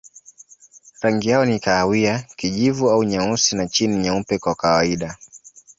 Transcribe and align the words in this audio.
Rangi 1.01 1.29
yao 1.29 1.45
ni 1.45 1.59
kahawia, 1.59 2.25
kijivu 2.35 2.89
au 2.89 3.03
nyeusi 3.03 3.55
na 3.55 3.67
chini 3.67 3.97
nyeupe 3.97 4.39
kwa 4.39 4.55
kawaida. 4.55 5.17